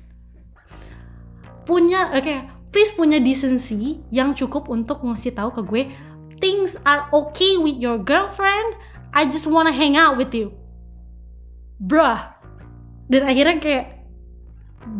punya 1.70 2.10
oke 2.12 2.26
okay, 2.26 2.50
please 2.74 2.92
punya 2.92 3.22
decency 3.22 4.02
yang 4.10 4.34
cukup 4.34 4.68
untuk 4.68 5.06
ngasih 5.06 5.32
tahu 5.32 5.54
ke 5.56 5.62
gue 5.64 5.84
things 6.44 6.76
are 6.84 7.08
okay 7.16 7.56
with 7.56 7.80
your 7.80 7.96
girlfriend 7.96 8.76
I 9.16 9.30
just 9.30 9.46
wanna 9.46 9.72
hang 9.72 9.96
out 9.96 10.18
with 10.18 10.34
you. 10.34 10.58
Bruh. 11.78 12.34
Dan 13.08 13.30
akhirnya 13.30 13.62
kayak 13.62 13.86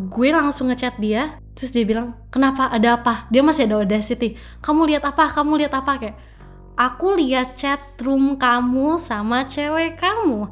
gue 0.08 0.28
langsung 0.30 0.70
ngechat 0.70 0.96
dia 1.02 1.36
terus 1.54 1.70
dia 1.70 1.86
bilang 1.86 2.18
kenapa? 2.28 2.68
Ada 2.68 2.98
apa? 3.00 3.14
Dia 3.30 3.40
masih 3.40 3.70
ada 3.70 3.80
audacity. 3.80 4.34
Kamu 4.60 4.84
lihat 4.90 5.06
apa? 5.06 5.30
Kamu 5.30 5.54
lihat 5.56 5.72
apa? 5.74 5.96
Kayak 5.96 6.16
aku 6.74 7.14
lihat 7.14 7.54
chat 7.54 7.80
room 8.02 8.34
kamu 8.36 8.98
sama 8.98 9.46
cewek 9.46 9.96
kamu. 9.98 10.50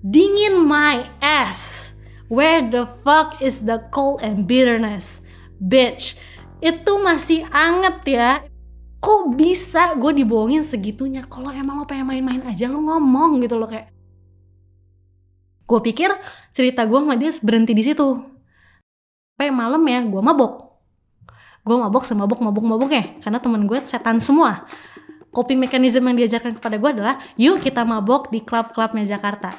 Dingin 0.00 0.62
my 0.62 1.10
ass. 1.18 1.92
Where 2.32 2.64
the 2.64 2.88
fuck 3.04 3.44
is 3.44 3.60
the 3.62 3.84
cold 3.92 4.24
and 4.24 4.48
bitterness 4.48 5.20
bitch? 5.60 6.16
Itu 6.64 7.02
masih 7.02 7.44
anget 7.52 7.96
ya. 8.08 8.30
Kok 9.04 9.36
bisa 9.36 9.92
gue 10.00 10.24
dibohongin 10.24 10.64
segitunya? 10.64 11.20
Kalau 11.28 11.52
emang 11.52 11.82
lo 11.82 11.84
pengen 11.84 12.08
main-main 12.08 12.40
aja 12.48 12.72
lo 12.72 12.80
ngomong 12.80 13.44
gitu 13.44 13.60
loh 13.60 13.68
kayak. 13.68 13.92
Gue 15.68 15.80
pikir 15.84 16.08
cerita 16.56 16.88
gue 16.88 16.96
sama 16.96 17.16
dia 17.20 17.32
berhenti 17.44 17.76
di 17.76 17.84
situ 17.84 18.33
malam 19.38 19.82
ya 19.84 20.00
gue 20.06 20.22
mabok. 20.22 20.78
Gue 21.64 21.76
mabok 21.80 22.04
semabok 22.06 22.38
mabok 22.44 22.64
mabok 22.64 22.90
ya 22.92 23.04
karena 23.18 23.38
temen 23.42 23.66
gue 23.66 23.78
setan 23.82 24.22
semua. 24.22 24.68
Coping 25.34 25.58
mechanism 25.58 26.06
yang 26.06 26.14
diajarkan 26.14 26.54
kepada 26.54 26.78
gue 26.78 26.90
adalah 26.94 27.18
yuk 27.34 27.58
kita 27.58 27.82
mabok 27.82 28.30
di 28.30 28.46
klub-klubnya 28.46 29.02
Jakarta. 29.02 29.50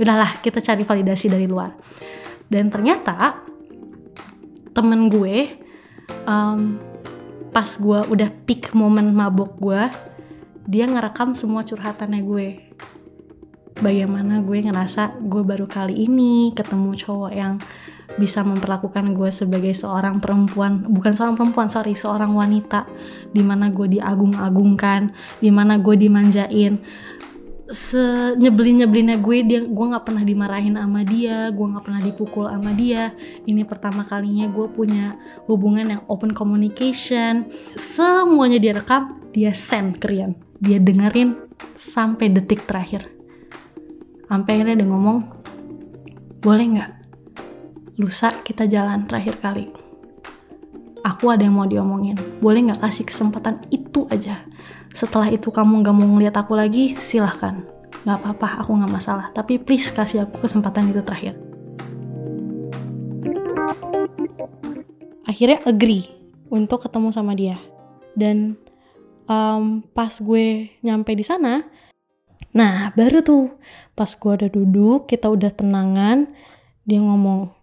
Udahlah 0.00 0.40
kita 0.40 0.64
cari 0.64 0.80
validasi 0.80 1.28
dari 1.28 1.44
luar. 1.44 1.76
Dan 2.48 2.72
ternyata 2.72 3.44
temen 4.72 5.12
gue 5.12 5.60
um, 6.24 6.80
pas 7.52 7.68
gue 7.68 8.00
udah 8.08 8.30
peak 8.48 8.72
momen 8.72 9.12
mabok 9.12 9.60
gue 9.60 9.82
dia 10.70 10.86
ngerekam 10.88 11.36
semua 11.36 11.66
curhatannya 11.66 12.20
gue. 12.24 12.48
Bagaimana 13.80 14.40
gue 14.40 14.58
ngerasa 14.64 15.20
gue 15.20 15.42
baru 15.44 15.68
kali 15.68 16.08
ini 16.08 16.56
ketemu 16.56 16.96
cowok 16.96 17.32
yang 17.32 17.60
bisa 18.18 18.42
memperlakukan 18.42 19.14
gue 19.14 19.30
sebagai 19.30 19.70
seorang 19.76 20.18
perempuan 20.18 20.82
bukan 20.88 21.12
seorang 21.14 21.36
perempuan 21.38 21.68
sorry 21.70 21.94
seorang 21.94 22.34
wanita 22.34 22.88
di 23.30 23.44
mana 23.44 23.70
gue 23.70 24.00
diagung-agungkan 24.00 25.14
di 25.38 25.50
mana 25.52 25.78
gue 25.78 25.94
dimanjain. 25.94 26.80
Senyebelin 27.70 28.82
nyebelinnya 28.82 29.16
gue 29.22 29.46
dia 29.46 29.60
gue 29.62 29.86
nggak 29.94 30.02
pernah 30.02 30.26
dimarahin 30.26 30.74
sama 30.74 31.06
dia 31.06 31.54
gue 31.54 31.66
nggak 31.70 31.84
pernah 31.86 32.02
dipukul 32.02 32.50
sama 32.50 32.74
dia. 32.74 33.14
Ini 33.46 33.62
pertama 33.62 34.02
kalinya 34.02 34.50
gue 34.50 34.66
punya 34.66 35.14
hubungan 35.46 35.86
yang 35.86 36.02
open 36.10 36.34
communication. 36.34 37.46
Semuanya 37.78 38.58
dia 38.58 38.74
rekam 38.74 39.22
dia 39.30 39.54
send 39.54 40.02
ke 40.02 40.10
dia 40.58 40.82
dengerin 40.82 41.38
sampai 41.78 42.26
detik 42.34 42.66
terakhir. 42.66 43.06
Sampai 44.26 44.58
akhirnya 44.58 44.82
dia 44.82 44.88
ngomong 44.90 45.18
boleh 46.42 46.66
nggak 46.74 46.99
lusa 48.00 48.32
kita 48.40 48.64
jalan 48.64 49.04
terakhir 49.04 49.36
kali. 49.44 49.68
Aku 51.04 51.28
ada 51.28 51.44
yang 51.44 51.60
mau 51.60 51.68
diomongin. 51.68 52.16
Boleh 52.40 52.64
nggak 52.64 52.80
kasih 52.80 53.04
kesempatan 53.04 53.60
itu 53.68 54.08
aja. 54.08 54.40
Setelah 54.96 55.28
itu 55.28 55.52
kamu 55.52 55.84
nggak 55.84 55.96
mau 55.96 56.08
ngeliat 56.16 56.36
aku 56.40 56.56
lagi, 56.56 56.96
silahkan. 56.96 57.60
Nggak 58.08 58.16
apa-apa, 58.24 58.64
aku 58.64 58.72
nggak 58.80 58.92
masalah. 58.92 59.28
Tapi 59.36 59.60
please 59.60 59.92
kasih 59.92 60.24
aku 60.24 60.40
kesempatan 60.40 60.88
itu 60.88 61.04
terakhir. 61.04 61.36
Akhirnya 65.28 65.60
agree 65.68 66.08
untuk 66.48 66.88
ketemu 66.88 67.08
sama 67.12 67.36
dia. 67.36 67.60
Dan 68.16 68.56
um, 69.30 69.84
pas 69.94 70.10
gue 70.16 70.72
nyampe 70.82 71.14
di 71.14 71.22
sana, 71.22 71.62
nah 72.50 72.90
baru 72.98 73.22
tuh 73.22 73.54
pas 73.94 74.10
gue 74.10 74.32
udah 74.36 74.50
duduk, 74.50 75.06
kita 75.06 75.30
udah 75.30 75.54
tenangan, 75.54 76.28
dia 76.82 76.98
ngomong, 76.98 77.59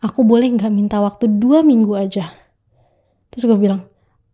aku 0.00 0.24
boleh 0.24 0.48
nggak 0.56 0.72
minta 0.72 0.98
waktu 0.98 1.28
dua 1.28 1.60
minggu 1.60 1.92
aja? 1.96 2.32
Terus 3.30 3.46
gue 3.46 3.58
bilang 3.60 3.86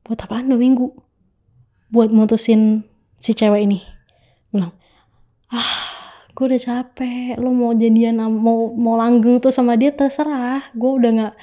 buat 0.06 0.18
apaan 0.23 0.49
dua 0.49 0.58
minggu? 0.58 0.94
Buat 1.90 2.14
mutusin 2.14 2.87
si 3.18 3.35
cewek 3.35 3.66
ini. 3.66 3.82
Bilang 4.54 4.73
ah 5.50 5.70
gue 6.32 6.44
udah 6.46 6.62
capek. 6.62 7.37
Lo 7.42 7.50
mau 7.50 7.75
jadian 7.75 8.23
mau 8.23 8.73
mau 8.73 8.94
langgeng 8.96 9.42
tuh 9.42 9.50
sama 9.50 9.75
dia 9.75 9.90
terserah. 9.92 10.70
Gue 10.73 10.90
udah 11.02 11.11
nggak 11.12 11.35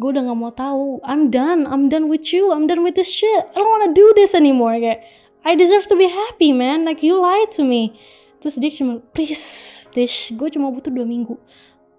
gue 0.00 0.08
udah 0.08 0.22
nggak 0.24 0.38
mau 0.40 0.52
tahu. 0.52 1.04
I'm 1.04 1.28
done. 1.28 1.68
I'm 1.68 1.92
done 1.92 2.08
with 2.08 2.32
you. 2.32 2.50
I'm 2.50 2.64
done 2.64 2.80
with 2.80 2.96
this 2.96 3.12
shit. 3.12 3.44
I 3.52 3.56
don't 3.60 3.68
wanna 3.68 3.92
do 3.92 4.06
this 4.16 4.32
anymore. 4.32 4.74
Kayak 4.80 5.04
I 5.44 5.56
deserve 5.56 5.88
to 5.88 5.96
be 5.96 6.08
happy 6.08 6.56
man. 6.56 6.88
Like 6.88 7.04
you 7.04 7.20
lied 7.20 7.52
to 7.60 7.62
me. 7.64 7.96
Terus 8.40 8.56
dia 8.56 8.72
cuma 8.72 9.04
please 9.12 9.68
Tish 9.90 10.32
gue 10.38 10.48
cuma 10.54 10.70
butuh 10.70 10.88
dua 10.88 11.04
minggu 11.04 11.36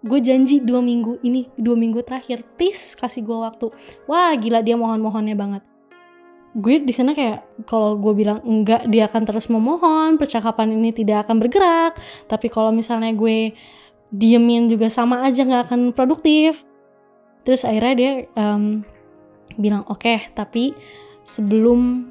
gue 0.01 0.19
janji 0.19 0.57
dua 0.65 0.81
minggu 0.81 1.21
ini 1.21 1.45
dua 1.53 1.77
minggu 1.77 2.01
terakhir 2.01 2.41
please 2.57 2.97
kasih 2.97 3.21
gue 3.21 3.37
waktu. 3.37 3.69
Wah 4.09 4.33
gila 4.33 4.65
dia 4.65 4.73
mohon 4.73 5.01
mohonnya 5.01 5.37
banget. 5.37 5.61
Gue 6.51 6.81
di 6.83 6.91
sana 6.91 7.15
kayak 7.15 7.63
kalau 7.69 7.95
gue 7.95 8.11
bilang 8.17 8.41
enggak 8.43 8.89
dia 8.89 9.07
akan 9.07 9.23
terus 9.23 9.47
memohon 9.47 10.17
percakapan 10.17 10.73
ini 10.73 10.89
tidak 10.91 11.29
akan 11.29 11.37
bergerak. 11.37 11.95
Tapi 12.25 12.49
kalau 12.49 12.73
misalnya 12.73 13.13
gue 13.13 13.53
diemin 14.11 14.67
juga 14.67 14.91
sama 14.91 15.23
aja 15.23 15.45
nggak 15.45 15.69
akan 15.69 15.81
produktif. 15.93 16.65
Terus 17.45 17.61
akhirnya 17.63 17.93
dia 17.93 18.11
um, 18.35 18.81
bilang 19.55 19.85
oke 19.85 20.01
okay, 20.01 20.27
tapi 20.33 20.73
sebelum 21.23 22.09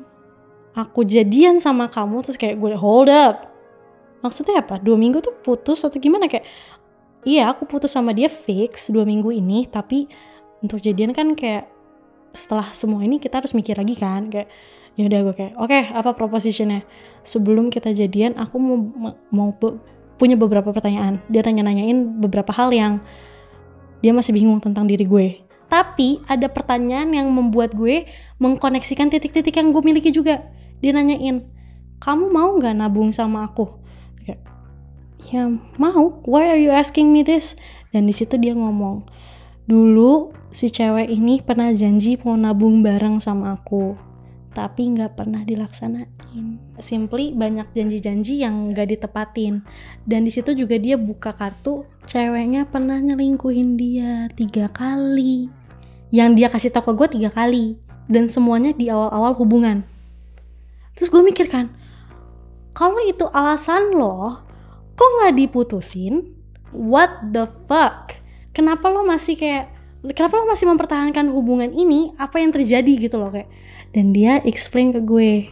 aku 0.78 1.02
jadian 1.02 1.58
sama 1.58 1.90
kamu 1.90 2.22
terus 2.22 2.38
kayak 2.38 2.56
gue 2.56 2.78
hold 2.78 3.10
up. 3.10 3.50
Maksudnya 4.20 4.60
apa? 4.60 4.76
Dua 4.78 5.00
minggu 5.00 5.24
tuh 5.24 5.32
putus 5.40 5.80
atau 5.80 5.96
gimana? 5.96 6.28
Kayak 6.28 6.44
iya 7.24 7.52
aku 7.52 7.68
putus 7.68 7.92
sama 7.92 8.16
dia 8.16 8.28
fix 8.28 8.88
dua 8.88 9.04
minggu 9.04 9.28
ini 9.32 9.68
tapi 9.68 10.08
untuk 10.60 10.80
jadian 10.80 11.12
kan 11.16 11.32
kayak 11.32 11.68
setelah 12.30 12.70
semua 12.70 13.02
ini 13.02 13.18
kita 13.18 13.42
harus 13.42 13.56
mikir 13.56 13.74
lagi 13.74 13.96
kan 13.98 14.30
kayak 14.30 14.48
ya 14.98 15.08
udah 15.08 15.18
gue 15.30 15.34
kayak 15.34 15.54
oke 15.56 15.72
okay, 15.72 15.82
apa 15.90 16.12
propositionnya? 16.12 16.84
Sebelum 17.24 17.72
kita 17.72 17.96
jadian 17.96 18.36
aku 18.36 18.56
mau 18.60 18.76
mau 19.32 19.48
punya 20.20 20.36
beberapa 20.36 20.68
pertanyaan. 20.74 21.22
Dia 21.32 21.40
tanya 21.40 21.64
nanyain 21.64 22.20
beberapa 22.20 22.52
hal 22.52 22.68
yang 22.74 23.00
dia 24.04 24.12
masih 24.12 24.36
bingung 24.36 24.60
tentang 24.60 24.84
diri 24.84 25.08
gue. 25.08 25.40
Tapi 25.70 26.20
ada 26.26 26.50
pertanyaan 26.50 27.14
yang 27.14 27.30
membuat 27.30 27.72
gue 27.72 28.04
mengkoneksikan 28.42 29.08
titik-titik 29.08 29.56
yang 29.56 29.70
gue 29.72 29.80
miliki 29.80 30.12
juga. 30.12 30.44
Dia 30.84 30.92
nanyain 30.92 31.48
kamu 32.00 32.24
mau 32.28 32.56
nggak 32.60 32.74
nabung 32.76 33.12
sama 33.12 33.48
aku 33.48 33.79
ya 35.28 35.52
mau. 35.76 36.20
Why 36.24 36.56
are 36.56 36.60
you 36.60 36.72
asking 36.72 37.12
me 37.12 37.20
this? 37.20 37.58
Dan 37.92 38.08
di 38.08 38.14
situ 38.16 38.40
dia 38.40 38.56
ngomong 38.56 39.04
dulu 39.68 40.34
si 40.50 40.66
cewek 40.66 41.06
ini 41.06 41.38
pernah 41.44 41.70
janji 41.70 42.18
mau 42.26 42.34
nabung 42.34 42.82
bareng 42.82 43.22
sama 43.22 43.54
aku 43.54 43.94
tapi 44.50 44.90
nggak 44.90 45.14
pernah 45.14 45.46
dilaksanain. 45.46 46.58
Simply 46.82 47.30
banyak 47.30 47.70
janji-janji 47.70 48.42
yang 48.42 48.74
nggak 48.74 48.98
ditepatin. 48.98 49.62
Dan 50.02 50.26
di 50.26 50.34
situ 50.34 50.50
juga 50.58 50.74
dia 50.74 50.98
buka 50.98 51.30
kartu 51.30 51.86
ceweknya 52.10 52.66
pernah 52.66 52.98
nyelingkuhin 52.98 53.78
dia 53.78 54.26
tiga 54.34 54.66
kali. 54.74 55.46
Yang 56.10 56.30
dia 56.34 56.48
kasih 56.50 56.70
tau 56.74 56.82
ke 56.82 56.92
gue 56.98 57.08
tiga 57.14 57.30
kali. 57.30 57.78
Dan 58.10 58.26
semuanya 58.26 58.74
di 58.74 58.90
awal-awal 58.90 59.38
hubungan. 59.38 59.86
Terus 60.98 61.14
gue 61.14 61.22
mikir 61.22 61.46
kan 61.46 61.70
kalau 62.74 63.02
itu 63.02 63.26
alasan 63.34 63.94
lo 63.98 64.40
kok 65.00 65.10
nggak 65.16 65.34
diputusin? 65.40 66.36
What 66.76 67.32
the 67.32 67.48
fuck? 67.64 68.20
Kenapa 68.52 68.92
lo 68.92 69.00
masih 69.08 69.40
kayak 69.40 69.72
kenapa 70.12 70.36
lo 70.36 70.44
masih 70.44 70.68
mempertahankan 70.68 71.32
hubungan 71.32 71.72
ini? 71.72 72.12
Apa 72.20 72.44
yang 72.44 72.52
terjadi 72.52 73.08
gitu 73.08 73.16
loh 73.16 73.32
kayak? 73.32 73.48
Dan 73.96 74.12
dia 74.12 74.44
explain 74.44 74.92
ke 74.92 75.00
gue 75.00 75.48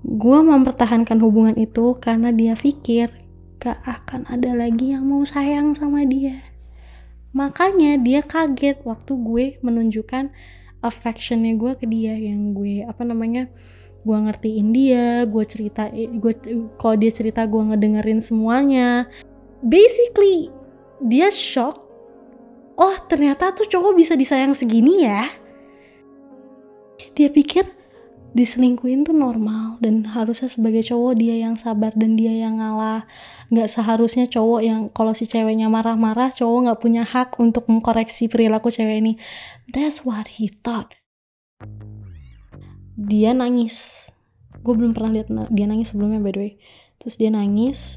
gue 0.00 0.38
mempertahankan 0.40 1.20
hubungan 1.20 1.52
itu 1.60 1.92
karena 2.00 2.32
dia 2.32 2.56
pikir 2.56 3.12
gak 3.60 3.84
akan 3.84 4.24
ada 4.32 4.56
lagi 4.56 4.96
yang 4.96 5.04
mau 5.04 5.20
sayang 5.28 5.76
sama 5.76 6.08
dia. 6.08 6.40
Makanya 7.36 8.00
dia 8.00 8.24
kaget 8.24 8.80
waktu 8.88 9.12
gue 9.20 9.44
menunjukkan 9.60 10.32
affectionnya 10.80 11.60
gue 11.60 11.76
ke 11.76 11.84
dia 11.84 12.16
yang 12.16 12.56
gue 12.56 12.88
apa 12.88 13.04
namanya 13.04 13.52
gue 14.00 14.16
ngertiin 14.16 14.68
dia 14.72 15.28
gue 15.28 15.44
cerita 15.44 15.92
gue 15.92 16.32
kalau 16.80 16.96
dia 16.96 17.12
cerita 17.12 17.44
gue 17.44 17.60
ngedengerin 17.60 18.20
semuanya. 18.24 19.08
Basically 19.60 20.48
dia 21.04 21.28
shock. 21.28 21.84
Oh 22.80 22.96
ternyata 23.08 23.52
tuh 23.52 23.68
cowok 23.68 23.92
bisa 23.92 24.16
disayang 24.16 24.56
segini 24.56 25.04
ya? 25.04 25.28
Dia 27.12 27.28
pikir 27.28 27.68
diselingkuin 28.30 29.02
tuh 29.02 29.16
normal 29.16 29.82
dan 29.82 30.06
harusnya 30.06 30.46
sebagai 30.46 30.86
cowok 30.86 31.18
dia 31.18 31.34
yang 31.36 31.58
sabar 31.60 31.92
dan 31.92 32.16
dia 32.16 32.32
yang 32.32 32.56
ngalah. 32.56 33.04
Nggak 33.52 33.68
seharusnya 33.68 34.24
cowok 34.30 34.60
yang 34.64 34.80
kalau 34.94 35.12
si 35.12 35.28
ceweknya 35.28 35.68
marah-marah 35.68 36.32
cowok 36.32 36.58
nggak 36.70 36.80
punya 36.80 37.02
hak 37.04 37.36
untuk 37.36 37.68
mengkoreksi 37.68 38.32
perilaku 38.32 38.72
cewek 38.72 39.02
ini. 39.02 39.12
That's 39.68 40.08
what 40.08 40.40
he 40.40 40.48
thought 40.48 40.96
dia 43.00 43.32
nangis. 43.32 44.08
Gue 44.60 44.76
belum 44.76 44.92
pernah 44.92 45.16
lihat 45.16 45.32
dia 45.48 45.64
nangis 45.64 45.96
sebelumnya 45.96 46.20
by 46.20 46.32
the 46.36 46.40
way. 46.40 46.52
Terus 47.00 47.16
dia 47.16 47.32
nangis. 47.32 47.96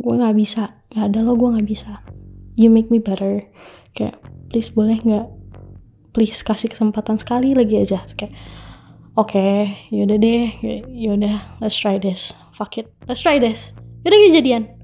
Gue 0.00 0.16
nggak 0.16 0.36
bisa. 0.36 0.80
Nggak 0.92 1.04
ada 1.12 1.18
lo 1.20 1.36
gue 1.36 1.48
nggak 1.52 1.68
bisa. 1.68 2.00
You 2.56 2.72
make 2.72 2.88
me 2.88 3.04
better. 3.04 3.44
Kayak 3.92 4.16
please 4.48 4.72
boleh 4.72 4.96
nggak? 4.96 5.28
Please 6.16 6.40
kasih 6.40 6.72
kesempatan 6.72 7.20
sekali 7.20 7.52
lagi 7.52 7.76
aja. 7.76 8.00
Kayak 8.16 8.32
oke 9.12 9.36
okay, 9.36 9.76
yaudah 9.92 10.16
deh. 10.16 10.56
Yaudah 10.88 11.60
let's 11.60 11.76
try 11.76 12.00
this. 12.00 12.32
Fuck 12.56 12.80
it. 12.80 12.88
Let's 13.04 13.20
try 13.20 13.36
this. 13.36 13.76
Yaudah 14.08 14.32
jadian 14.32 14.75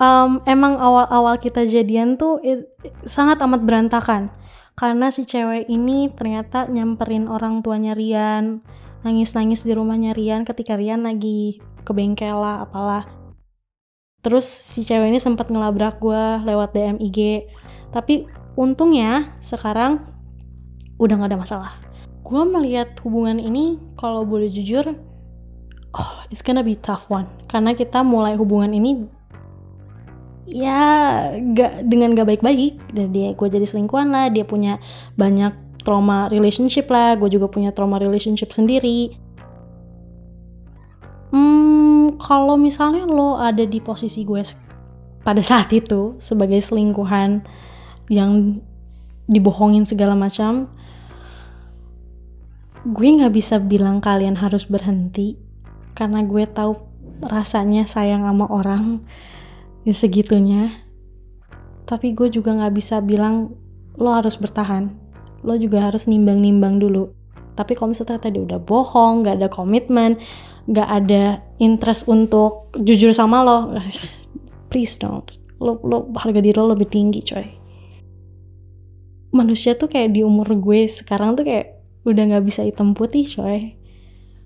um, 0.00 0.40
emang 0.48 0.80
awal-awal 0.80 1.36
kita 1.36 1.68
jadian 1.68 2.16
tuh 2.16 2.40
it, 2.40 2.66
sangat 3.04 3.38
amat 3.44 3.62
berantakan. 3.62 4.32
Karena 4.74 5.12
si 5.12 5.28
cewek 5.28 5.68
ini 5.68 6.08
ternyata 6.08 6.64
nyamperin 6.64 7.28
orang 7.28 7.60
tuanya 7.60 7.92
Rian 7.92 8.64
nangis-nangis 9.04 9.64
di 9.64 9.76
rumahnya 9.76 10.16
Rian 10.16 10.48
ketika 10.48 10.76
Rian 10.76 11.04
lagi 11.04 11.60
ke 11.84 11.92
bengkel 11.92 12.32
lah 12.32 12.64
apalah. 12.64 13.04
Terus 14.24 14.48
si 14.48 14.80
cewek 14.80 15.12
ini 15.12 15.20
sempat 15.20 15.52
ngelabrak 15.52 16.00
gue 16.00 16.24
lewat 16.48 16.72
DM 16.72 16.96
IG 16.96 17.48
tapi 17.92 18.24
untungnya 18.56 19.36
sekarang 19.44 20.00
udah 20.96 21.14
gak 21.20 21.30
ada 21.32 21.40
masalah. 21.40 21.72
Gue 22.24 22.44
melihat 22.48 22.96
hubungan 23.04 23.36
ini 23.36 23.76
kalau 24.00 24.24
boleh 24.24 24.48
jujur 24.48 24.96
oh 25.92 26.10
it's 26.32 26.40
gonna 26.40 26.64
be 26.64 26.76
tough 26.76 27.08
one. 27.12 27.28
Karena 27.52 27.76
kita 27.76 28.00
mulai 28.00 28.36
hubungan 28.36 28.72
ini 28.72 29.19
ya 30.50 30.82
gak 31.54 31.86
dengan 31.86 32.12
gak 32.18 32.28
baik-baik. 32.28 32.78
Dan 32.90 33.14
dia 33.14 33.32
gue 33.32 33.48
jadi 33.48 33.64
selingkuhan 33.64 34.10
lah. 34.10 34.28
Dia 34.28 34.44
punya 34.44 34.82
banyak 35.14 35.82
trauma 35.86 36.26
relationship 36.28 36.90
lah. 36.90 37.14
Gue 37.16 37.30
juga 37.30 37.46
punya 37.48 37.70
trauma 37.70 37.96
relationship 37.96 38.50
sendiri. 38.50 39.16
Kalau 42.20 42.54
misalnya 42.54 43.10
lo 43.10 43.42
ada 43.42 43.66
di 43.66 43.82
posisi 43.82 44.22
gue 44.22 44.38
pada 45.26 45.42
saat 45.42 45.66
itu 45.74 46.14
sebagai 46.22 46.62
selingkuhan 46.62 47.42
yang 48.06 48.62
dibohongin 49.26 49.82
segala 49.82 50.14
macam 50.14 50.70
gue 52.86 53.08
nggak 53.18 53.34
bisa 53.34 53.58
bilang 53.58 53.98
kalian 53.98 54.38
harus 54.38 54.62
berhenti. 54.70 55.42
Karena 55.98 56.22
gue 56.22 56.46
tahu 56.46 56.78
rasanya 57.18 57.90
sayang 57.90 58.22
sama 58.22 58.46
orang 58.46 59.02
ya 59.84 59.94
segitunya. 59.94 60.86
Tapi 61.88 62.14
gue 62.14 62.30
juga 62.30 62.54
nggak 62.54 62.74
bisa 62.74 63.02
bilang 63.02 63.54
lo 63.98 64.10
harus 64.14 64.38
bertahan. 64.38 64.92
Lo 65.42 65.56
juga 65.56 65.90
harus 65.90 66.06
nimbang-nimbang 66.06 66.78
dulu. 66.78 67.10
Tapi 67.58 67.74
kalau 67.74 67.92
misalnya 67.92 68.22
tadi 68.22 68.38
udah 68.40 68.60
bohong 68.62 69.26
nggak 69.26 69.36
ada 69.42 69.48
komitmen 69.50 70.16
nggak 70.70 70.86
ada 70.86 71.42
interest 71.58 72.06
untuk 72.06 72.70
jujur 72.78 73.10
sama 73.10 73.42
lo 73.42 73.74
please 74.70 75.00
don't. 75.00 75.26
Lo 75.58 75.82
lo 75.82 76.08
harga 76.14 76.38
diri 76.38 76.54
lo 76.54 76.72
lebih 76.72 76.88
tinggi 76.88 77.20
coy. 77.26 77.46
Manusia 79.34 79.74
tuh 79.74 79.90
kayak 79.90 80.14
di 80.14 80.20
umur 80.22 80.46
gue 80.58 80.86
sekarang 80.86 81.34
tuh 81.38 81.46
kayak 81.46 81.80
udah 82.06 82.22
nggak 82.32 82.44
bisa 82.46 82.64
hitam 82.64 82.96
putih 82.96 83.28
coy 83.28 83.79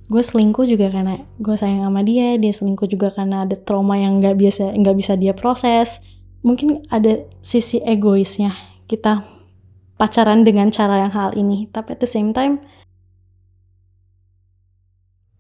gue 0.05 0.23
selingkuh 0.23 0.69
juga 0.69 0.93
karena 0.93 1.25
gue 1.41 1.57
sayang 1.57 1.89
sama 1.89 2.05
dia 2.05 2.37
dia 2.37 2.53
selingkuh 2.53 2.89
juga 2.89 3.09
karena 3.09 3.49
ada 3.49 3.57
trauma 3.57 3.97
yang 3.97 4.21
nggak 4.21 4.37
biasa 4.37 4.77
nggak 4.77 4.97
bisa 5.01 5.13
dia 5.17 5.33
proses 5.33 6.01
mungkin 6.45 6.85
ada 6.93 7.25
sisi 7.41 7.81
egoisnya 7.81 8.53
kita 8.85 9.25
pacaran 9.97 10.45
dengan 10.45 10.69
cara 10.69 11.09
yang 11.09 11.13
hal 11.15 11.33
ini 11.33 11.71
tapi 11.73 11.97
at 11.97 12.01
the 12.05 12.11
same 12.11 12.37
time 12.37 12.61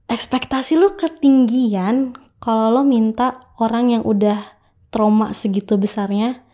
ekspektasi 0.08 0.80
lu 0.80 0.96
ketinggian 0.96 2.16
kalau 2.40 2.80
lo 2.80 2.82
minta 2.84 3.52
orang 3.60 3.92
yang 3.92 4.02
udah 4.04 4.54
trauma 4.88 5.32
segitu 5.36 5.74
besarnya 5.74 6.44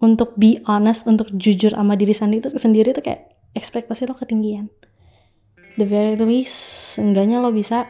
untuk 0.00 0.34
be 0.40 0.64
honest, 0.64 1.04
untuk 1.04 1.28
jujur 1.36 1.76
sama 1.76 1.94
diri 1.94 2.16
sendiri, 2.16 2.56
sendiri 2.56 2.96
tuh 2.96 3.04
kayak 3.04 3.36
ekspektasi 3.52 4.08
lo 4.08 4.16
ketinggian. 4.16 4.72
The 5.78 5.86
very 5.86 6.18
least, 6.18 6.98
enggaknya 6.98 7.38
lo 7.38 7.54
bisa 7.54 7.86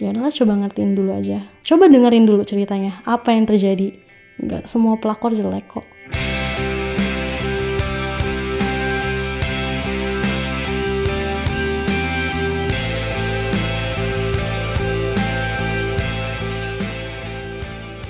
ya 0.00 0.14
udahlah 0.14 0.32
coba 0.32 0.52
ngertiin 0.64 0.96
dulu 0.96 1.12
aja. 1.12 1.44
Coba 1.66 1.90
dengerin 1.90 2.24
dulu 2.24 2.46
ceritanya, 2.46 3.04
apa 3.04 3.34
yang 3.34 3.44
terjadi. 3.44 4.00
Enggak 4.40 4.64
semua 4.70 4.96
pelakor 4.96 5.36
jelek 5.36 5.68
kok. 5.68 5.84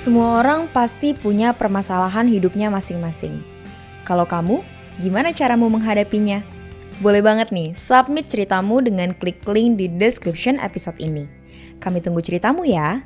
Semua 0.01 0.41
orang 0.41 0.65
pasti 0.71 1.13
punya 1.13 1.53
permasalahan 1.53 2.25
hidupnya 2.25 2.73
masing-masing. 2.73 3.37
Kalau 4.01 4.25
kamu, 4.25 4.65
gimana 4.97 5.29
caramu 5.29 5.69
menghadapinya? 5.69 6.60
Boleh 7.01 7.25
banget 7.25 7.49
nih, 7.49 7.73
submit 7.73 8.29
ceritamu 8.29 8.77
dengan 8.77 9.09
klik 9.17 9.41
link 9.49 9.81
di 9.81 9.89
description 9.89 10.61
episode 10.61 11.01
ini. 11.01 11.25
Kami 11.81 11.97
tunggu 11.97 12.21
ceritamu 12.21 12.61
ya. 12.61 13.01